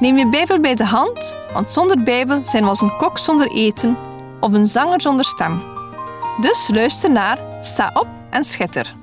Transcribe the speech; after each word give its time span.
Neem 0.00 0.16
je 0.16 0.28
Bijbel 0.28 0.60
bij 0.60 0.74
de 0.74 0.84
hand, 0.84 1.34
want 1.52 1.72
zonder 1.72 2.02
Bijbel 2.02 2.44
zijn 2.44 2.62
we 2.62 2.68
als 2.68 2.80
een 2.80 2.96
kok 2.96 3.18
zonder 3.18 3.50
eten 3.50 3.96
of 4.40 4.52
een 4.52 4.66
zanger 4.66 5.00
zonder 5.00 5.24
stem. 5.24 5.62
Dus 6.40 6.68
luister 6.72 7.10
naar, 7.10 7.38
sta 7.60 7.90
op 7.94 8.06
en 8.30 8.44
schitter. 8.44 8.94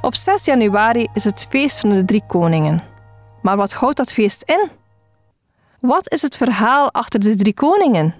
Op 0.00 0.14
6 0.14 0.44
januari 0.44 1.08
is 1.14 1.24
het 1.24 1.46
feest 1.48 1.80
van 1.80 1.90
de 1.90 2.04
drie 2.04 2.22
koningen. 2.26 2.82
Maar 3.42 3.56
wat 3.56 3.72
houdt 3.72 3.96
dat 3.96 4.12
feest 4.12 4.42
in? 4.42 4.68
Wat 5.80 6.12
is 6.12 6.22
het 6.22 6.36
verhaal 6.36 6.92
achter 6.92 7.20
de 7.20 7.34
drie 7.34 7.54
koningen? 7.54 8.14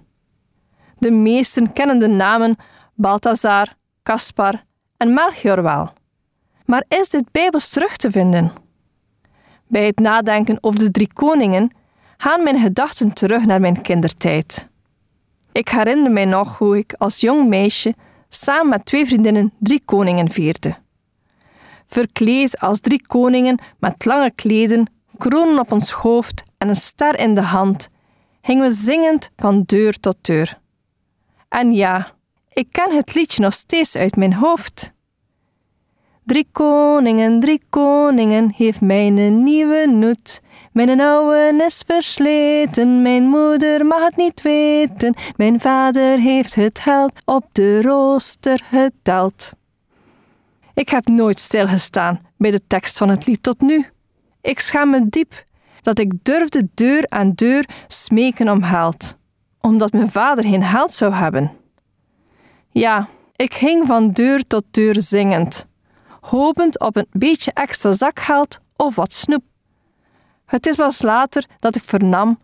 De 0.98 1.10
meesten 1.10 1.72
kennen 1.72 1.98
de 1.98 2.08
namen 2.08 2.56
Balthazar, 2.94 3.74
Caspar 4.02 4.64
en 4.96 5.14
Melchior 5.14 5.62
wel. 5.62 5.92
Maar 6.64 6.84
is 6.88 7.08
dit 7.08 7.32
bijbels 7.32 7.70
terug 7.70 7.96
te 7.96 8.10
vinden? 8.10 8.52
Bij 9.66 9.86
het 9.86 9.98
nadenken 9.98 10.58
over 10.60 10.78
de 10.78 10.90
drie 10.90 11.12
koningen 11.12 11.70
gaan 12.16 12.42
mijn 12.42 12.58
gedachten 12.58 13.12
terug 13.12 13.46
naar 13.46 13.60
mijn 13.60 13.82
kindertijd. 13.82 14.68
Ik 15.52 15.68
herinner 15.68 16.10
mij 16.10 16.24
nog 16.24 16.58
hoe 16.58 16.78
ik 16.78 16.92
als 16.92 17.20
jong 17.20 17.48
meisje 17.48 17.94
samen 18.28 18.68
met 18.68 18.84
twee 18.84 19.06
vriendinnen 19.06 19.52
drie 19.58 19.82
koningen 19.84 20.30
vierde. 20.30 20.76
Verkleed 21.86 22.60
als 22.60 22.80
drie 22.80 23.06
koningen 23.06 23.58
met 23.78 24.04
lange 24.04 24.30
kleden, 24.30 24.90
kronen 25.18 25.58
op 25.58 25.72
ons 25.72 25.90
hoofd 25.90 26.42
en 26.58 26.68
een 26.68 26.76
ster 26.76 27.18
in 27.18 27.34
de 27.34 27.42
hand, 27.42 27.88
gingen 28.42 28.66
we 28.66 28.72
zingend 28.72 29.30
van 29.36 29.62
deur 29.66 30.00
tot 30.00 30.16
deur. 30.20 30.58
En 31.48 31.72
ja, 31.72 32.13
ik 32.54 32.66
ken 32.70 32.96
het 32.96 33.14
liedje 33.14 33.42
nog 33.42 33.52
steeds 33.52 33.96
uit 33.96 34.16
mijn 34.16 34.34
hoofd. 34.34 34.92
Drie 36.24 36.48
koningen, 36.52 37.40
drie 37.40 37.62
koningen, 37.70 38.52
heeft 38.56 38.80
mijn 38.80 39.42
nieuwe 39.42 39.86
noet. 39.86 40.40
Mijn 40.72 41.00
oude 41.00 41.64
is 41.66 41.82
versleten, 41.86 43.02
mijn 43.02 43.24
moeder 43.24 43.86
mag 43.86 44.04
het 44.04 44.16
niet 44.16 44.42
weten. 44.42 45.14
Mijn 45.36 45.60
vader 45.60 46.18
heeft 46.18 46.54
het 46.54 46.78
geld 46.78 47.12
op 47.24 47.44
de 47.52 47.82
rooster 47.82 48.62
geteld. 48.70 49.52
Ik 50.74 50.88
heb 50.88 51.08
nooit 51.08 51.40
stilgestaan 51.40 52.20
bij 52.36 52.50
de 52.50 52.66
tekst 52.66 52.98
van 52.98 53.08
het 53.08 53.26
lied 53.26 53.42
tot 53.42 53.60
nu. 53.60 53.86
Ik 54.40 54.60
schaam 54.60 54.90
me 54.90 55.08
diep 55.08 55.44
dat 55.82 55.98
ik 55.98 56.12
durfde 56.22 56.68
deur 56.74 57.06
aan 57.08 57.32
deur 57.34 57.68
smeken 57.86 58.48
om 58.48 58.62
geld, 58.62 59.16
omdat 59.60 59.92
mijn 59.92 60.10
vader 60.10 60.44
geen 60.44 60.64
geld 60.64 60.92
zou 60.92 61.12
hebben. 61.12 61.63
Ja, 62.74 63.08
ik 63.36 63.54
ging 63.54 63.86
van 63.86 64.10
deur 64.10 64.42
tot 64.42 64.64
deur 64.70 65.02
zingend, 65.02 65.66
hopend 66.20 66.80
op 66.80 66.96
een 66.96 67.06
beetje 67.10 67.52
extra 67.52 67.92
zakgeld 67.92 68.58
of 68.76 68.94
wat 68.94 69.12
snoep. 69.12 69.42
Het 70.44 70.66
is 70.66 70.74
pas 70.74 71.02
later 71.02 71.46
dat 71.58 71.76
ik 71.76 71.82
vernam 71.82 72.38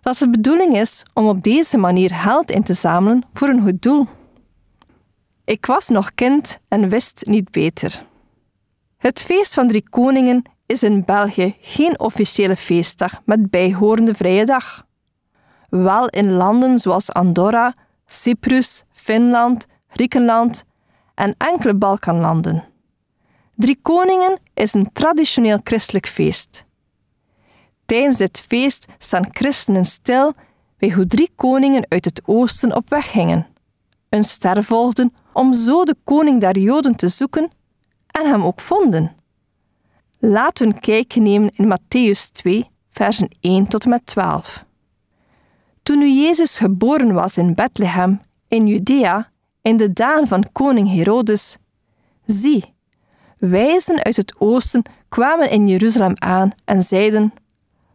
dat 0.00 0.18
het 0.18 0.32
de 0.32 0.38
bedoeling 0.38 0.74
is 0.74 1.02
om 1.14 1.28
op 1.28 1.42
deze 1.42 1.78
manier 1.78 2.10
geld 2.14 2.50
in 2.50 2.62
te 2.62 2.74
zamelen 2.74 3.24
voor 3.32 3.48
een 3.48 3.62
goed 3.62 3.82
doel. 3.82 4.06
Ik 5.44 5.66
was 5.66 5.88
nog 5.88 6.14
kind 6.14 6.58
en 6.68 6.88
wist 6.88 7.26
niet 7.26 7.50
beter. 7.50 8.02
Het 8.96 9.22
feest 9.22 9.54
van 9.54 9.68
Drie 9.68 9.88
Koningen 9.90 10.42
is 10.66 10.82
in 10.82 11.04
België 11.04 11.56
geen 11.60 12.00
officiële 12.00 12.56
feestdag 12.56 13.20
met 13.24 13.50
bijhorende 13.50 14.14
vrije 14.14 14.44
dag. 14.44 14.86
Wel 15.68 16.08
in 16.08 16.32
landen 16.32 16.78
zoals 16.78 17.12
Andorra, 17.12 17.74
Cyprus, 18.06 18.84
Finland, 18.92 19.66
Griekenland 19.92 20.64
en 21.14 21.34
enkele 21.38 21.74
Balkanlanden. 21.74 22.64
Drie 23.54 23.78
Koningen 23.82 24.40
is 24.54 24.74
een 24.74 24.92
traditioneel 24.92 25.60
christelijk 25.64 26.06
feest. 26.06 26.64
Tijdens 27.86 28.16
dit 28.16 28.40
feest 28.40 28.86
staan 28.98 29.28
christenen 29.30 29.84
stil 29.84 30.34
bij 30.78 30.90
hoe 30.90 31.06
drie 31.06 31.30
koningen 31.34 31.86
uit 31.88 32.04
het 32.04 32.22
oosten 32.24 32.76
op 32.76 32.90
weg 32.90 33.10
gingen. 33.10 33.46
Een 34.08 34.24
ster 34.24 34.64
volgden 34.64 35.14
om 35.32 35.54
zo 35.54 35.84
de 35.84 35.96
koning 36.04 36.40
der 36.40 36.58
Joden 36.58 36.96
te 36.96 37.08
zoeken 37.08 37.50
en 38.06 38.26
hem 38.26 38.42
ook 38.42 38.60
vonden. 38.60 39.14
Laten 40.18 40.68
we 40.68 40.74
een 40.74 40.80
kijkje 40.80 41.20
nemen 41.20 41.50
in 41.56 41.76
Matthäus 41.76 42.30
2, 42.32 42.70
versen 42.88 43.28
1 43.40 43.66
tot 43.66 43.84
en 43.84 43.90
met 43.90 44.06
12. 44.06 44.64
Toen 45.82 45.98
nu 45.98 46.08
Jezus 46.08 46.58
geboren 46.58 47.12
was 47.12 47.38
in 47.38 47.54
Bethlehem 47.54 48.20
in 48.48 48.66
Judea, 48.66 49.31
in 49.62 49.76
de 49.76 49.92
dagen 49.92 50.26
van 50.26 50.52
koning 50.52 50.88
Herodes, 50.94 51.56
zie, 52.26 52.74
wijzen 53.38 54.02
uit 54.02 54.16
het 54.16 54.34
oosten 54.38 54.82
kwamen 55.08 55.50
in 55.50 55.68
Jeruzalem 55.68 56.14
aan 56.18 56.50
en 56.64 56.82
zeiden: 56.82 57.32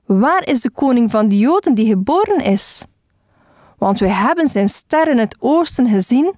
Waar 0.06 0.48
is 0.48 0.62
de 0.62 0.72
koning 0.72 1.12
van 1.12 1.28
de 1.28 1.38
Joden 1.38 1.74
die 1.74 1.88
geboren 1.88 2.44
is? 2.44 2.86
Want 3.78 4.00
wij 4.00 4.10
hebben 4.10 4.48
zijn 4.48 4.70
ster 4.70 5.08
in 5.08 5.18
het 5.18 5.36
oosten 5.40 5.88
gezien 5.88 6.34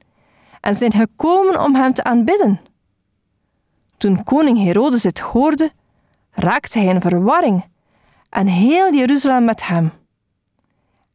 en 0.62 0.76
zijn 0.76 0.94
gekomen 0.94 1.64
om 1.64 1.76
hem 1.76 1.94
te 1.94 2.04
aanbidden. 2.04 2.60
Toen 3.98 4.24
koning 4.24 4.58
Herodes 4.58 5.04
het 5.04 5.20
hoorde, 5.20 5.72
raakte 6.32 6.80
hij 6.80 6.94
in 6.94 7.02
verwarring 7.02 7.66
en 8.30 8.48
heel 8.48 8.94
Jeruzalem 8.94 9.46
met 9.46 9.68
hem. 9.68 9.92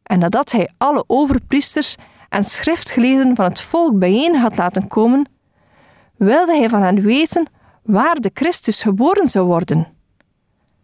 En 0.03 0.19
nadat 0.19 0.51
hij 0.51 0.71
alle 0.79 1.05
overpriesters 1.07 1.97
en 2.35 2.45
schriftgeleerden 2.45 3.37
van 3.37 3.45
het 3.45 3.61
volk 3.61 3.99
bijeen 3.99 4.37
had 4.37 4.57
laten 4.57 4.89
komen, 4.89 5.29
wilde 6.17 6.57
hij 6.57 6.69
van 6.69 6.83
hen 6.83 7.01
weten 7.01 7.47
waar 7.83 8.21
de 8.21 8.31
Christus 8.35 8.83
geboren 8.83 9.27
zou 9.27 9.47
worden. 9.47 9.87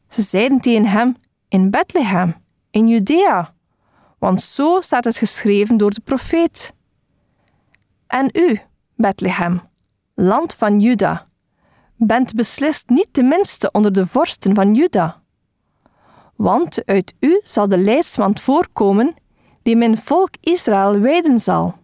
Ze 0.08 0.22
zeiden 0.22 0.60
tegen 0.60 0.86
hem 0.86 1.16
in 1.48 1.70
Bethlehem, 1.70 2.34
in 2.70 2.88
Judea, 2.88 3.54
want 4.18 4.42
zo 4.42 4.80
staat 4.80 5.04
het 5.04 5.16
geschreven 5.16 5.76
door 5.76 5.90
de 5.90 6.00
profeet. 6.00 6.74
En 8.06 8.30
u, 8.32 8.60
Bethlehem, 8.96 9.60
land 10.14 10.54
van 10.54 10.80
Juda, 10.80 11.26
bent 11.96 12.34
beslist 12.34 12.88
niet 12.88 13.08
de 13.10 13.22
minste 13.22 13.70
onder 13.72 13.92
de 13.92 14.06
vorsten 14.06 14.54
van 14.54 14.74
Juda. 14.74 15.22
Want 16.36 16.84
uit 16.86 17.14
u 17.20 17.40
zal 17.42 17.68
de 17.68 17.78
leidsman 17.78 18.38
voorkomen 18.38 19.14
die 19.62 19.76
mijn 19.76 19.98
volk 19.98 20.30
Israël 20.40 21.00
wijden 21.00 21.38
zal. 21.38 21.78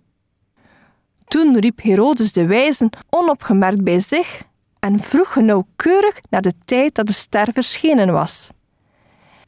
Toen 1.25 1.59
riep 1.59 1.83
Herodes 1.83 2.33
de 2.33 2.47
wijzen 2.47 2.91
onopgemerkt 3.11 3.85
bij 3.85 4.01
zich 4.01 4.43
en 4.79 5.01
vroeg 5.01 5.37
nauwkeurig 5.37 6.21
naar 6.31 6.43
de 6.43 6.53
tijd 6.65 6.95
dat 6.95 7.07
de 7.07 7.13
ster 7.13 7.53
verschenen 7.53 8.13
was. 8.13 8.51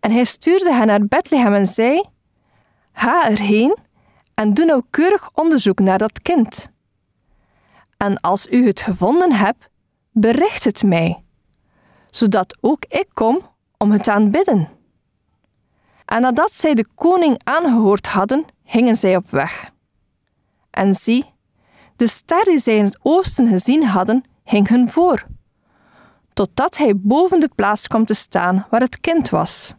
En 0.00 0.12
hij 0.12 0.24
stuurde 0.24 0.72
hen 0.72 0.86
naar 0.86 1.06
Bethlehem 1.06 1.54
en 1.54 1.66
zei: 1.66 2.02
Ga 2.92 3.28
erheen 3.28 3.76
en 4.34 4.54
doe 4.54 4.64
nauwkeurig 4.64 5.30
onderzoek 5.34 5.78
naar 5.78 5.98
dat 5.98 6.22
kind. 6.22 6.68
En 7.96 8.20
als 8.20 8.50
u 8.50 8.66
het 8.66 8.80
gevonden 8.80 9.32
hebt, 9.32 9.68
bericht 10.12 10.64
het 10.64 10.82
mij, 10.82 11.24
zodat 12.10 12.58
ook 12.60 12.84
ik 12.88 13.08
kom 13.12 13.40
om 13.76 13.90
het 13.92 14.08
aanbidden. 14.08 14.77
En 16.08 16.20
nadat 16.20 16.54
zij 16.54 16.74
de 16.74 16.86
koning 16.94 17.40
aangehoord 17.44 18.06
hadden, 18.06 18.44
gingen 18.64 18.96
zij 18.96 19.16
op 19.16 19.30
weg. 19.30 19.70
En 20.70 20.94
zie, 20.94 21.24
de 21.96 22.06
ster 22.06 22.44
die 22.44 22.58
zij 22.58 22.76
in 22.76 22.84
het 22.84 22.98
oosten 23.02 23.48
gezien 23.48 23.84
hadden, 23.84 24.24
ging 24.44 24.68
hun 24.68 24.90
voor, 24.90 25.26
totdat 26.32 26.76
hij 26.76 26.96
boven 26.96 27.40
de 27.40 27.50
plaats 27.54 27.86
kwam 27.86 28.04
te 28.04 28.14
staan 28.14 28.66
waar 28.70 28.80
het 28.80 29.00
kind 29.00 29.28
was. 29.28 29.74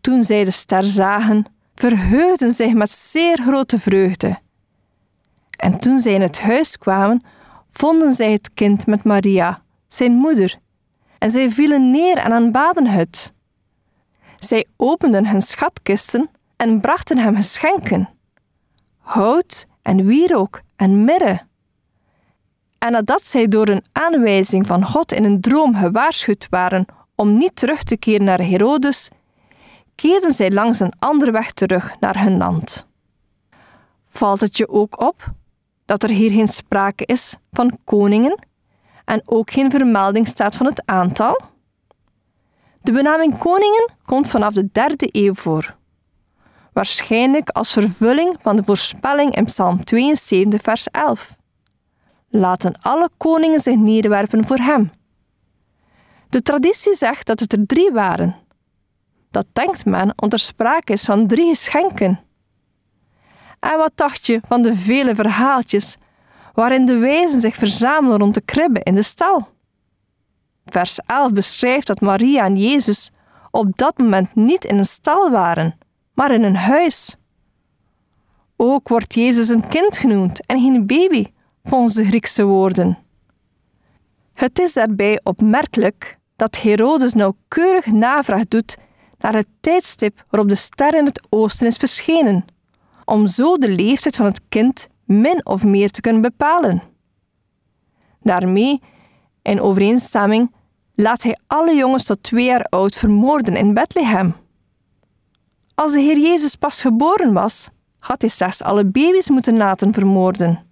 Toen 0.00 0.24
zij 0.24 0.44
de 0.44 0.50
ster 0.50 0.84
zagen, 0.84 1.44
verheugden 1.74 2.52
zich 2.52 2.72
met 2.72 2.90
zeer 2.90 3.38
grote 3.42 3.78
vreugde. 3.78 4.38
En 5.50 5.78
toen 5.78 6.00
zij 6.00 6.12
in 6.12 6.20
het 6.20 6.40
huis 6.40 6.76
kwamen, 6.76 7.22
vonden 7.70 8.12
zij 8.12 8.32
het 8.32 8.54
kind 8.54 8.86
met 8.86 9.04
Maria, 9.04 9.62
zijn 9.88 10.12
moeder, 10.12 10.58
en 11.18 11.30
zij 11.30 11.50
vielen 11.50 11.90
neer 11.90 12.16
en 12.16 12.32
aanbaden 12.32 12.86
het. 12.86 13.36
Zij 14.38 14.66
openden 14.76 15.26
hun 15.26 15.40
schatkisten 15.40 16.30
en 16.56 16.80
brachten 16.80 17.18
hem 17.18 17.36
geschenken: 17.36 18.08
hout 18.98 19.66
en 19.82 20.06
wierook 20.06 20.60
en 20.76 21.04
mirre. 21.04 21.46
En 22.78 22.92
nadat 22.92 23.26
zij 23.26 23.48
door 23.48 23.68
een 23.68 23.84
aanwijzing 23.92 24.66
van 24.66 24.84
God 24.84 25.12
in 25.12 25.24
een 25.24 25.40
droom 25.40 25.74
gewaarschuwd 25.74 26.46
waren 26.50 26.86
om 27.14 27.36
niet 27.36 27.56
terug 27.56 27.82
te 27.82 27.96
keren 27.96 28.24
naar 28.24 28.40
Herodes, 28.40 29.08
keerden 29.94 30.32
zij 30.32 30.50
langs 30.50 30.80
een 30.80 30.92
andere 30.98 31.30
weg 31.30 31.52
terug 31.52 31.96
naar 32.00 32.22
hun 32.22 32.36
land. 32.36 32.86
Valt 34.08 34.40
het 34.40 34.56
je 34.56 34.68
ook 34.68 35.00
op 35.00 35.32
dat 35.84 36.02
er 36.02 36.10
hier 36.10 36.30
geen 36.30 36.48
sprake 36.48 37.04
is 37.06 37.36
van 37.52 37.78
koningen 37.84 38.38
en 39.04 39.22
ook 39.24 39.50
geen 39.50 39.70
vermelding 39.70 40.28
staat 40.28 40.56
van 40.56 40.66
het 40.66 40.82
aantal? 40.84 41.40
De 42.82 42.92
benaming 42.92 43.38
koningen 43.38 43.90
komt 44.04 44.28
vanaf 44.28 44.54
de 44.54 44.68
derde 44.72 45.08
eeuw 45.12 45.34
voor. 45.34 45.76
Waarschijnlijk 46.72 47.48
als 47.48 47.72
vervulling 47.72 48.36
van 48.40 48.56
de 48.56 48.64
voorspelling 48.64 49.34
in 49.34 49.44
Psalm 49.44 49.84
72, 49.84 50.62
vers 50.62 50.88
11. 50.88 51.36
Laten 52.28 52.80
alle 52.80 53.08
koningen 53.16 53.60
zich 53.60 53.76
neerwerpen 53.76 54.46
voor 54.46 54.56
hem. 54.56 54.90
De 56.28 56.42
traditie 56.42 56.94
zegt 56.94 57.26
dat 57.26 57.40
het 57.40 57.52
er 57.52 57.66
drie 57.66 57.90
waren. 57.90 58.36
Dat 59.30 59.46
denkt 59.52 59.84
men 59.84 60.12
omdat 60.16 60.32
er 60.32 60.38
sprake 60.38 60.92
is 60.92 61.04
van 61.04 61.26
drie 61.26 61.48
geschenken. 61.48 62.20
En 63.60 63.78
wat 63.78 63.92
dacht 63.94 64.26
je 64.26 64.40
van 64.46 64.62
de 64.62 64.74
vele 64.74 65.14
verhaaltjes 65.14 65.96
waarin 66.54 66.84
de 66.84 66.96
wijzen 66.98 67.40
zich 67.40 67.54
verzamelen 67.54 68.18
rond 68.18 68.34
de 68.34 68.40
kribbe 68.40 68.80
in 68.82 68.94
de 68.94 69.02
stal? 69.02 69.48
Vers 70.68 70.98
11 71.06 71.32
beschrijft 71.32 71.86
dat 71.86 72.00
Maria 72.00 72.44
en 72.44 72.56
Jezus 72.56 73.10
op 73.50 73.78
dat 73.78 73.98
moment 73.98 74.34
niet 74.34 74.64
in 74.64 74.78
een 74.78 74.84
stal 74.84 75.30
waren, 75.30 75.78
maar 76.14 76.30
in 76.30 76.42
een 76.42 76.56
huis. 76.56 77.16
Ook 78.56 78.88
wordt 78.88 79.14
Jezus 79.14 79.48
een 79.48 79.68
kind 79.68 79.98
genoemd 79.98 80.46
en 80.46 80.60
geen 80.60 80.86
baby, 80.86 81.26
volgens 81.62 81.94
de 81.94 82.04
Griekse 82.04 82.44
woorden. 82.44 82.98
Het 84.34 84.58
is 84.58 84.72
daarbij 84.72 85.20
opmerkelijk 85.22 86.18
dat 86.36 86.60
Herodes 86.60 87.14
nauwkeurig 87.14 87.86
navraag 87.86 88.48
doet 88.48 88.76
naar 89.18 89.34
het 89.34 89.46
tijdstip 89.60 90.24
waarop 90.30 90.48
de 90.48 90.54
ster 90.54 90.94
in 90.94 91.04
het 91.04 91.26
oosten 91.28 91.66
is 91.66 91.76
verschenen, 91.76 92.44
om 93.04 93.26
zo 93.26 93.56
de 93.56 93.68
leeftijd 93.68 94.16
van 94.16 94.26
het 94.26 94.40
kind 94.48 94.88
min 95.04 95.46
of 95.46 95.64
meer 95.64 95.90
te 95.90 96.00
kunnen 96.00 96.22
bepalen. 96.22 96.82
Daarmee, 98.22 98.80
in 99.42 99.60
overeenstemming, 99.60 100.52
laat 101.00 101.22
hij 101.22 101.38
alle 101.46 101.74
jongens 101.74 102.04
tot 102.04 102.22
twee 102.22 102.44
jaar 102.44 102.64
oud 102.64 102.96
vermoorden 102.96 103.56
in 103.56 103.74
Bethlehem. 103.74 104.34
Als 105.74 105.92
de 105.92 106.00
Heer 106.00 106.18
Jezus 106.18 106.56
pas 106.56 106.80
geboren 106.80 107.32
was, 107.32 107.68
had 107.98 108.20
hij 108.20 108.30
slechts 108.30 108.62
alle 108.62 108.84
baby's 108.84 109.28
moeten 109.28 109.56
laten 109.56 109.92
vermoorden. 109.92 110.66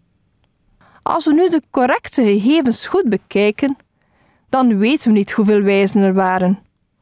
Als 1.03 1.25
we 1.25 1.33
nu 1.33 1.49
de 1.49 1.63
correcte 1.71 2.23
gegevens 2.23 2.87
goed 2.87 3.09
bekijken, 3.09 3.77
dan 4.49 4.79
weten 4.79 5.09
we 5.09 5.19
niet 5.19 5.33
hoeveel 5.33 5.61
wijzen 5.61 6.01
er 6.01 6.15
waren, 6.15 6.59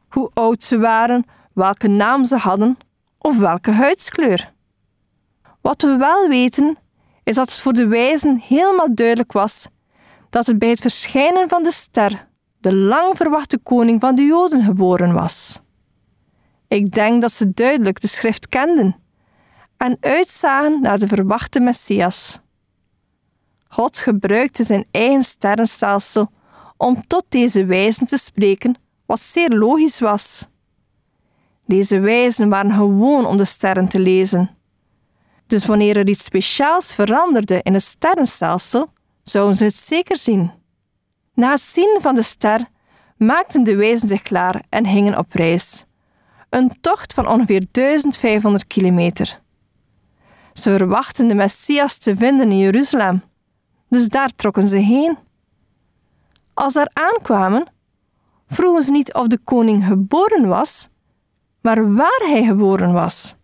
hoe 0.08 0.30
oud 0.34 0.64
ze 0.64 0.78
waren, 0.78 1.24
welke 1.52 1.88
naam 1.88 2.24
ze 2.24 2.36
hadden 2.36 2.78
of 3.18 3.38
welke 3.38 3.70
huidskleur. 3.70 4.52
Wat 5.60 5.82
we 5.82 5.96
wel 5.96 6.28
weten, 6.28 6.76
is 7.22 7.34
dat 7.34 7.50
het 7.50 7.60
voor 7.60 7.72
de 7.72 7.86
wijzen 7.86 8.38
helemaal 8.38 8.94
duidelijk 8.94 9.32
was 9.32 9.68
dat 10.30 10.46
het 10.46 10.58
bij 10.58 10.68
het 10.68 10.80
verschijnen 10.80 11.48
van 11.48 11.62
de 11.62 11.72
ster 11.72 12.32
de 12.64 12.74
lang 12.74 13.16
verwachte 13.16 13.58
koning 13.58 14.00
van 14.00 14.14
de 14.14 14.22
Joden 14.22 14.62
geboren 14.62 15.12
was. 15.12 15.60
Ik 16.68 16.92
denk 16.92 17.20
dat 17.20 17.32
ze 17.32 17.52
duidelijk 17.52 18.00
de 18.00 18.06
schrift 18.06 18.48
kenden 18.48 18.96
en 19.76 19.96
uitzagen 20.00 20.80
naar 20.80 20.98
de 20.98 21.06
verwachte 21.06 21.60
Messias. 21.60 22.40
God 23.68 23.98
gebruikte 23.98 24.64
zijn 24.64 24.86
eigen 24.90 25.22
sterrenstelsel 25.22 26.30
om 26.76 27.06
tot 27.06 27.24
deze 27.28 27.64
wijzen 27.64 28.06
te 28.06 28.16
spreken, 28.16 28.76
wat 29.06 29.20
zeer 29.20 29.50
logisch 29.50 30.00
was. 30.00 30.46
Deze 31.66 31.98
wijzen 32.00 32.48
waren 32.48 32.72
gewoon 32.72 33.26
om 33.26 33.36
de 33.36 33.44
sterren 33.44 33.88
te 33.88 34.00
lezen. 34.00 34.50
Dus 35.46 35.66
wanneer 35.66 35.96
er 35.96 36.08
iets 36.08 36.24
speciaals 36.24 36.94
veranderde 36.94 37.60
in 37.62 37.72
het 37.72 37.82
sterrenstelsel, 37.82 38.92
zouden 39.22 39.56
ze 39.56 39.64
het 39.64 39.76
zeker 39.76 40.16
zien. 40.16 40.62
Na 41.34 41.50
het 41.50 41.60
zien 41.60 41.98
van 42.00 42.14
de 42.14 42.22
ster 42.22 42.66
maakten 43.16 43.64
de 43.64 43.76
wijzen 43.76 44.08
zich 44.08 44.22
klaar 44.22 44.64
en 44.68 44.86
gingen 44.86 45.18
op 45.18 45.32
reis. 45.32 45.84
Een 46.50 46.72
tocht 46.80 47.14
van 47.14 47.28
ongeveer 47.28 47.66
1500 47.70 48.66
kilometer. 48.66 49.40
Ze 50.52 50.76
verwachten 50.76 51.28
de 51.28 51.34
Messias 51.34 51.98
te 51.98 52.16
vinden 52.16 52.50
in 52.50 52.58
Jeruzalem, 52.58 53.22
dus 53.88 54.08
daar 54.08 54.30
trokken 54.34 54.68
ze 54.68 54.76
heen. 54.76 55.18
Als 56.54 56.72
ze 56.72 56.78
daar 56.78 57.06
aankwamen, 57.06 57.66
vroegen 58.46 58.82
ze 58.82 58.92
niet 58.92 59.14
of 59.14 59.26
de 59.26 59.38
koning 59.38 59.84
geboren 59.84 60.48
was, 60.48 60.88
maar 61.60 61.94
waar 61.94 62.22
hij 62.24 62.44
geboren 62.44 62.92
was. 62.92 63.34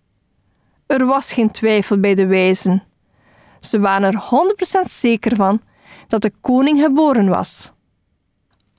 Er 0.86 1.06
was 1.06 1.32
geen 1.32 1.50
twijfel 1.50 2.00
bij 2.00 2.14
de 2.14 2.26
wijzen. 2.26 2.82
Ze 3.60 3.80
waren 3.80 4.12
er 4.12 4.22
100% 4.86 4.90
zeker 4.90 5.36
van 5.36 5.60
dat 6.08 6.22
de 6.22 6.32
koning 6.40 6.80
geboren 6.80 7.28
was. 7.28 7.72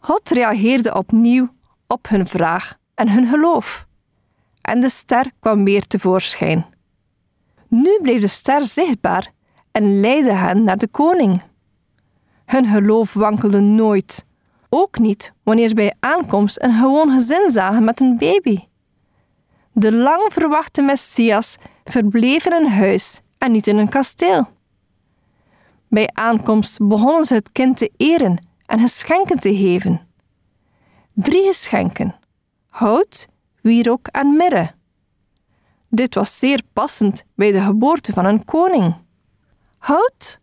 God 0.04 0.30
reageerde 0.30 0.96
opnieuw 0.96 1.50
op 1.88 2.10
hun 2.10 2.28
vraag 2.28 2.78
en 2.96 3.10
hun 3.10 3.28
geloof. 3.28 3.88
En 4.62 4.80
de 4.80 4.90
ster 4.90 5.32
kwam 5.40 5.64
weer 5.64 5.88
tevoorschijn. 5.88 6.66
Nu 7.68 8.00
bleef 8.02 8.22
de 8.22 8.28
ster 8.28 8.64
zichtbaar 8.64 9.32
en 9.72 10.00
leidde 10.00 10.34
hen 10.34 10.64
naar 10.64 10.78
de 10.78 10.88
koning. 10.88 11.42
Hun 12.46 12.66
geloof 12.66 13.14
wankelde 13.14 13.60
nooit, 13.60 14.26
ook 14.70 15.00
niet 15.00 15.34
wanneer 15.44 15.68
ze 15.68 15.76
bij 15.76 15.94
aankomst 16.00 16.64
een 16.64 16.74
gewoon 16.74 17.12
gezin 17.12 17.50
zagen 17.50 17.84
met 17.84 18.00
een 18.00 18.18
baby. 18.18 18.60
De 19.72 19.94
lang 19.94 20.34
verwachte 20.34 20.82
Messias 20.82 21.58
verbleef 21.84 22.46
in 22.46 22.54
een 22.54 22.70
huis 22.70 23.22
en 23.38 23.52
niet 23.52 23.68
in 23.68 23.78
een 23.78 23.90
kasteel. 23.90 24.48
Bij 25.88 26.10
aankomst 26.14 26.88
begonnen 26.88 27.24
ze 27.24 27.34
het 27.34 27.52
kind 27.52 27.78
te 27.78 27.92
eren 27.98 28.50
en 28.72 28.80
geschenken 28.80 29.40
te 29.40 29.56
geven. 29.56 30.02
Drie 31.14 31.46
geschenken: 31.46 32.16
hout, 32.70 33.28
wierook 33.62 34.08
en 34.08 34.38
mirre. 34.38 34.72
Dit 35.90 36.16
was 36.16 36.40
zeer 36.40 36.62
passend 36.74 37.24
bij 37.36 37.52
de 37.52 37.62
geboorte 37.62 38.14
van 38.14 38.26
een 38.26 38.46
koning. 38.46 38.96
Hout 39.78 40.40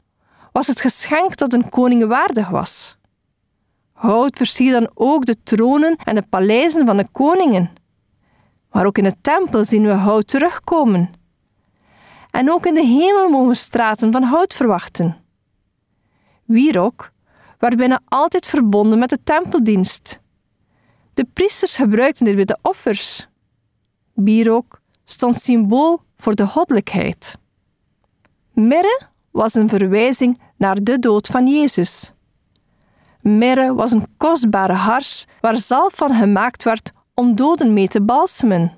was 0.53 0.67
het 0.67 0.81
geschenk 0.81 1.37
dat 1.37 1.53
een 1.53 1.69
koning 1.69 2.07
waardig 2.07 2.49
was. 2.49 2.97
Hout 3.93 4.37
versiert 4.37 4.73
dan 4.73 4.91
ook 4.95 5.27
de 5.27 5.43
tronen 5.43 5.97
en 6.05 6.15
de 6.15 6.23
paleizen 6.23 6.87
van 6.87 6.97
de 6.97 7.09
koningen. 7.13 7.71
Maar 8.71 8.87
ook 8.87 8.99
in 8.99 9.05
de 9.05 9.21
tempel 9.21 9.65
zien 9.65 9.83
we 9.83 9.93
hout 9.93 10.27
terugkomen. 10.27 11.11
En 12.31 12.53
ook 12.53 12.67
in 12.67 12.75
de 12.75 12.85
hemel 12.85 13.29
mogen 13.29 13.49
we 13.49 13.55
straten 13.55 14.13
van 14.13 14.23
hout 14.23 14.55
verwachten. 14.55 15.17
Wierook 16.45 17.13
bijna 17.59 18.01
altijd 18.05 18.47
verbonden 18.47 18.99
met 18.99 19.09
de 19.09 19.19
tempeldienst. 19.25 20.21
De 21.15 21.27
priesters 21.33 21.77
gebruikten 21.77 22.25
dit 22.25 22.35
bij 22.35 22.45
de 22.45 22.59
offers. 22.63 23.29
Wierook 24.15 24.81
stond 25.05 25.37
symbool 25.37 26.01
voor 26.17 26.35
de 26.35 26.47
goddelijkheid. 26.47 27.39
Mirre 28.53 29.01
was 29.31 29.55
een 29.55 29.69
verwijzing 29.69 30.41
naar 30.57 30.83
de 30.83 30.99
dood 30.99 31.27
van 31.27 31.47
Jezus. 31.47 32.13
Mirre 33.21 33.75
was 33.75 33.93
een 33.93 34.07
kostbare 34.17 34.73
hars 34.73 35.25
waar 35.41 35.59
zalf 35.59 35.95
van 35.95 36.15
gemaakt 36.15 36.63
werd 36.63 36.93
om 37.15 37.35
doden 37.35 37.73
mee 37.73 37.89
te 37.89 38.03
balsemen. 38.03 38.73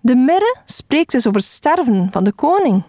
De 0.00 0.16
mirre 0.16 0.56
spreekt 0.64 1.12
dus 1.12 1.26
over 1.26 1.42
sterven 1.42 2.08
van 2.12 2.24
de 2.24 2.34
koning. 2.34 2.84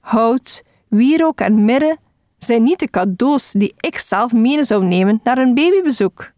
Hout, 0.00 0.62
wierook 0.88 1.40
en 1.40 1.64
mirre 1.64 1.96
zijn 2.44 2.62
niet 2.62 2.78
de 2.78 2.90
cadeaus 2.90 3.52
die 3.52 3.74
ik 3.76 3.98
zelf 3.98 4.32
mee 4.32 4.64
zou 4.64 4.84
nemen 4.84 5.20
naar 5.22 5.38
een 5.38 5.54
babybezoek. 5.54 6.32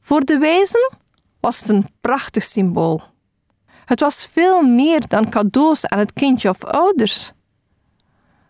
Voor 0.00 0.20
de 0.20 0.38
wijzen 0.38 0.90
was 1.40 1.60
het 1.60 1.68
een 1.68 1.86
prachtig 2.00 2.42
symbool. 2.42 3.02
Het 3.84 4.00
was 4.00 4.26
veel 4.26 4.62
meer 4.62 5.08
dan 5.08 5.30
cadeaus 5.30 5.86
aan 5.86 5.98
het 5.98 6.12
kindje 6.12 6.48
of 6.48 6.64
ouders. 6.64 7.32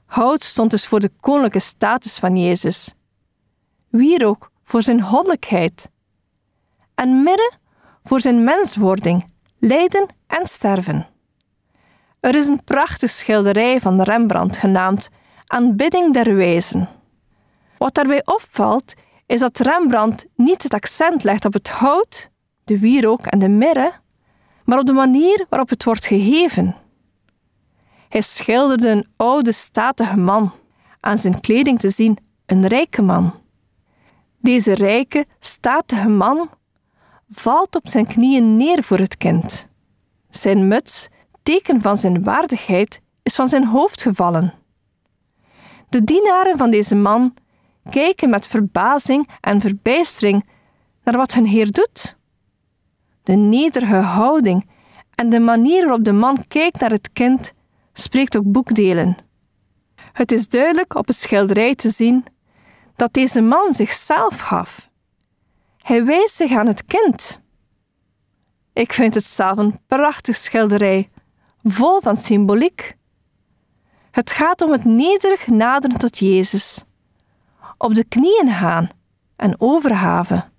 Hout 0.07 0.45
stond 0.45 0.71
dus 0.71 0.87
voor 0.87 1.00
de 1.00 1.11
koninklijke 1.21 1.59
status 1.59 2.19
van 2.19 2.37
Jezus. 2.37 2.93
Wierook 3.88 4.50
voor 4.62 4.83
zijn 4.83 5.02
goddelijkheid. 5.02 5.90
En 6.95 7.23
mirre 7.23 7.52
voor 8.02 8.21
zijn 8.21 8.45
menswording, 8.45 9.25
lijden 9.59 10.07
en 10.26 10.47
sterven. 10.47 11.07
Er 12.21 12.35
is 12.35 12.49
een 12.49 12.64
prachtig 12.64 13.11
schilderij 13.11 13.81
van 13.81 14.02
Rembrandt 14.02 14.57
genaamd 14.57 15.09
Aanbidding 15.49 16.12
der 16.12 16.35
Wijzen. 16.35 16.88
Wat 17.78 17.95
daarbij 17.95 18.23
opvalt, 18.25 18.95
is 19.26 19.40
dat 19.40 19.59
Rembrandt 19.59 20.26
niet 20.35 20.62
het 20.62 20.75
accent 20.75 21.25
legt 21.25 21.45
op 21.45 21.52
het 21.52 21.69
hout, 21.69 22.31
de 22.64 22.78
wierook 22.78 23.26
en 23.26 23.38
de 23.38 23.49
mirre, 23.49 23.93
maar 24.64 24.78
op 24.78 24.87
de 24.87 24.93
manier 24.93 25.47
waarop 25.49 25.69
het 25.69 25.85
wordt 25.85 26.07
gegeven. 26.07 26.76
Hij 28.09 28.21
schilderde 28.21 28.88
een 28.88 29.07
oude, 29.17 29.52
statige 29.52 30.17
man. 30.17 30.52
Aan 31.00 31.19
zijn 31.19 31.40
kleding 31.40 31.81
te 31.81 31.90
zien 31.90 32.19
een 32.47 32.67
rijke 32.67 33.02
man. 33.02 33.35
Deze 34.40 34.75
rijke, 34.75 35.26
statige 35.38 36.09
man 36.09 36.50
valt 37.28 37.76
op 37.76 37.88
zijn 37.88 38.07
knieën 38.07 38.57
neer 38.57 38.83
voor 38.83 38.99
het 38.99 39.17
kind. 39.17 39.69
Zijn 40.28 40.69
muts, 40.69 41.09
teken 41.43 41.81
van 41.81 41.97
zijn 41.97 42.23
waardigheid, 42.23 43.00
is 43.23 43.35
van 43.35 43.49
zijn 43.49 43.67
hoofd 43.67 44.02
gevallen. 44.02 44.55
De 45.88 46.04
dienaren 46.04 46.59
van 46.59 46.71
deze 46.71 46.95
man 46.95 47.35
kijken 47.90 48.30
met 48.30 48.47
verbazing 48.47 49.28
en 49.40 49.61
verbijstering 49.61 50.49
naar 51.04 51.16
wat 51.16 51.35
hun 51.35 51.47
Heer 51.47 51.71
doet. 51.71 52.16
De 53.23 53.35
nederige 53.35 53.95
houding 53.95 54.68
en 55.14 55.30
de 55.30 55.40
manier 55.40 55.83
waarop 55.83 56.04
de 56.04 56.12
man 56.12 56.45
kijkt 56.49 56.80
naar 56.80 56.90
het 56.90 57.12
kind 57.12 57.52
spreekt 57.92 58.37
ook 58.37 58.52
boekdelen. 58.52 59.16
Het 60.12 60.33
is 60.33 60.49
duidelijk 60.49 60.95
op 60.95 61.09
een 61.09 61.14
schilderij 61.14 61.75
te 61.75 61.90
zien 61.90 62.25
dat 62.97 63.12
deze 63.12 63.40
man 63.40 63.75
zichzelf 63.75 64.38
gaf. 64.40 64.88
Hij 65.78 66.04
wijst 66.04 66.35
zich 66.35 66.52
aan 66.52 66.66
het 66.66 66.85
kind. 66.85 67.42
Ik 68.73 68.92
vind 68.92 69.14
het 69.14 69.25
zelf 69.25 69.59
een 69.59 69.80
prachtig 69.87 70.37
schilderij, 70.37 71.11
vol 71.62 72.00
van 72.00 72.16
symboliek. 72.16 72.98
Het 74.10 74.30
gaat 74.30 74.62
om 74.62 74.72
het 74.72 74.84
nederig 74.84 75.46
naderen 75.46 75.98
tot 75.98 76.18
Jezus, 76.18 76.84
op 77.78 77.94
de 77.94 78.04
knieën 78.04 78.48
gaan 78.48 78.88
en 79.36 79.54
overhaven. 79.60 80.52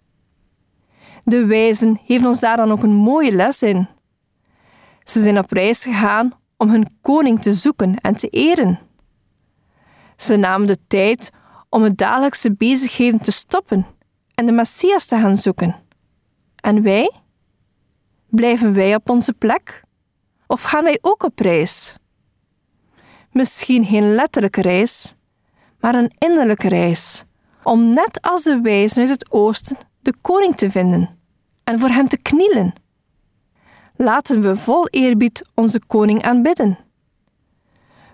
De 1.23 1.45
wijzen 1.45 1.99
geven 2.05 2.27
ons 2.27 2.39
daar 2.39 2.57
dan 2.57 2.71
ook 2.71 2.83
een 2.83 2.95
mooie 2.95 3.31
les 3.31 3.61
in. 3.61 3.87
Ze 5.03 5.21
zijn 5.21 5.37
op 5.37 5.51
reis 5.51 5.83
gegaan 5.83 6.31
om 6.57 6.69
hun 6.69 6.99
koning 7.01 7.41
te 7.41 7.53
zoeken 7.53 7.95
en 7.95 8.15
te 8.15 8.27
eren. 8.27 8.79
Ze 10.15 10.35
namen 10.35 10.67
de 10.67 10.77
tijd 10.87 11.31
om 11.69 11.83
het 11.83 11.97
dagelijkse 11.97 12.51
bezigheden 12.51 13.21
te 13.21 13.31
stoppen 13.31 13.85
en 14.35 14.45
de 14.45 14.51
Messias 14.51 15.05
te 15.05 15.15
gaan 15.15 15.37
zoeken. 15.37 15.75
En 16.55 16.81
wij? 16.81 17.11
Blijven 18.29 18.73
wij 18.73 18.95
op 18.95 19.09
onze 19.09 19.33
plek? 19.33 19.83
Of 20.47 20.61
gaan 20.61 20.83
wij 20.83 20.97
ook 21.01 21.23
op 21.23 21.39
reis? 21.39 21.95
Misschien 23.31 23.85
geen 23.85 24.15
letterlijke 24.15 24.61
reis, 24.61 25.15
maar 25.79 25.95
een 25.95 26.11
innerlijke 26.17 26.67
reis, 26.67 27.23
om 27.63 27.93
net 27.93 28.21
als 28.21 28.43
de 28.43 28.61
wijzen 28.61 29.01
uit 29.01 29.09
het 29.09 29.31
oosten 29.31 29.77
de 30.01 30.13
koning 30.21 30.55
te 30.55 30.69
vinden 30.69 31.19
en 31.63 31.79
voor 31.79 31.89
hem 31.89 32.07
te 32.07 32.17
knielen. 32.17 32.73
Laten 33.95 34.41
we 34.41 34.55
vol 34.55 34.87
eerbied 34.87 35.41
onze 35.55 35.81
koning 35.87 36.23
aanbidden. 36.23 36.77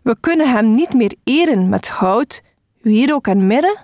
We 0.04 0.20
kunnen 0.20 0.52
hem 0.52 0.72
niet 0.72 0.94
meer 0.94 1.16
eren 1.24 1.70
met 1.70 1.88
goud, 1.88 2.42
wierook 2.82 3.28
en 3.28 3.48
mirre, 3.48 3.78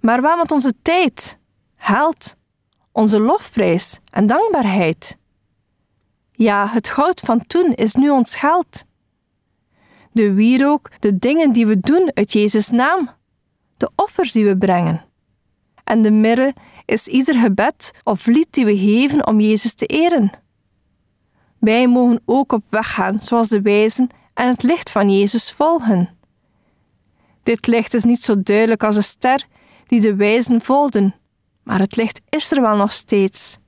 maar 0.00 0.22
wel 0.22 0.36
met 0.36 0.52
onze 0.52 0.74
tijd, 0.82 1.38
geld, 1.76 2.36
onze 2.92 3.20
lofprijs 3.20 3.98
en 4.10 4.26
dankbaarheid. 4.26 5.18
Ja, 6.32 6.68
het 6.68 6.88
goud 6.88 7.20
van 7.20 7.46
toen 7.46 7.72
is 7.74 7.94
nu 7.94 8.10
ons 8.10 8.36
geld. 8.36 8.84
De 10.12 10.32
wierook, 10.32 10.90
de 11.00 11.18
dingen 11.18 11.52
die 11.52 11.66
we 11.66 11.80
doen 11.80 12.10
uit 12.14 12.32
Jezus' 12.32 12.70
naam, 12.70 13.10
de 13.76 13.90
offers 13.96 14.32
die 14.32 14.44
we 14.44 14.56
brengen. 14.56 15.04
En 15.84 16.02
de 16.02 16.10
mirre 16.10 16.54
is 16.84 17.06
ieder 17.06 17.34
gebed 17.34 17.90
of 18.04 18.26
lied 18.26 18.46
die 18.50 18.64
we 18.64 18.78
geven 18.78 19.26
om 19.26 19.40
Jezus 19.40 19.74
te 19.74 19.86
eren. 19.86 20.30
Wij 21.58 21.88
mogen 21.88 22.22
ook 22.24 22.52
op 22.52 22.64
weg 22.68 22.94
gaan 22.94 23.20
zoals 23.20 23.48
de 23.48 23.60
wijzen 23.60 24.08
en 24.34 24.48
het 24.48 24.62
licht 24.62 24.90
van 24.90 25.18
Jezus 25.18 25.52
volgen. 25.52 26.18
Dit 27.42 27.66
licht 27.66 27.94
is 27.94 28.04
niet 28.04 28.22
zo 28.22 28.42
duidelijk 28.42 28.82
als 28.84 28.94
de 28.94 29.02
ster 29.02 29.46
die 29.86 30.00
de 30.00 30.14
wijzen 30.14 30.60
volgden, 30.60 31.14
maar 31.62 31.78
het 31.78 31.96
licht 31.96 32.20
is 32.28 32.50
er 32.50 32.60
wel 32.60 32.76
nog 32.76 32.92
steeds. 32.92 33.58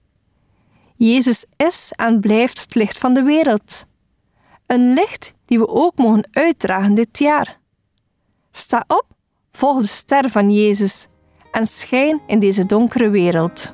Jezus 0.97 1.45
is 1.57 1.93
en 1.97 2.21
blijft 2.21 2.61
het 2.61 2.75
licht 2.75 2.99
van 2.99 3.15
de 3.15 3.23
wereld. 3.23 3.87
Een 4.73 4.93
licht 4.93 5.35
die 5.45 5.59
we 5.59 5.69
ook 5.69 5.97
mogen 5.97 6.29
uitdragen 6.31 6.95
dit 6.95 7.19
jaar. 7.19 7.59
Sta 8.51 8.85
op, 8.87 9.05
volg 9.51 9.81
de 9.81 9.87
ster 9.87 10.31
van 10.31 10.51
Jezus 10.51 11.07
en 11.51 11.67
schijn 11.67 12.21
in 12.27 12.39
deze 12.39 12.67
donkere 12.67 13.11
wereld. 13.11 13.73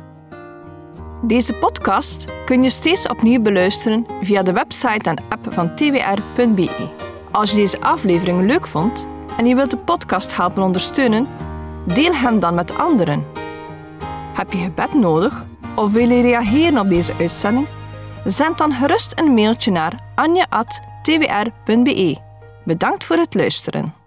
Deze 1.22 1.54
podcast 1.54 2.26
kun 2.44 2.62
je 2.62 2.70
steeds 2.70 3.08
opnieuw 3.08 3.42
beluisteren 3.42 4.06
via 4.20 4.42
de 4.42 4.52
website 4.52 5.10
en 5.10 5.18
app 5.28 5.52
van 5.52 5.74
twr.be. 5.74 6.88
Als 7.32 7.50
je 7.50 7.56
deze 7.56 7.80
aflevering 7.80 8.46
leuk 8.46 8.66
vond 8.66 9.06
en 9.36 9.46
je 9.46 9.54
wilt 9.54 9.70
de 9.70 9.76
podcast 9.76 10.36
helpen 10.36 10.62
ondersteunen, 10.62 11.28
deel 11.86 12.14
hem 12.14 12.40
dan 12.40 12.54
met 12.54 12.78
anderen. 12.78 13.26
Heb 14.34 14.52
je 14.52 14.58
gebed 14.58 14.94
nodig 14.94 15.44
of 15.76 15.92
wil 15.92 16.08
je 16.10 16.22
reageren 16.22 16.78
op 16.78 16.88
deze 16.88 17.14
uitzending? 17.18 17.77
Zend 18.28 18.58
dan 18.58 18.72
gerust 18.72 19.20
een 19.20 19.34
mailtje 19.34 19.70
naar 19.70 19.94
anja.twr.be. 20.14 22.16
Bedankt 22.64 23.04
voor 23.04 23.16
het 23.16 23.34
luisteren. 23.34 23.97